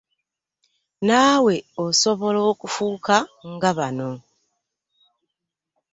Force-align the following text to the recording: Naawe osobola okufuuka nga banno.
Naawe 1.07 1.53
osobola 1.85 2.39
okufuuka 2.51 3.15
nga 3.53 3.71
banno. 3.77 4.11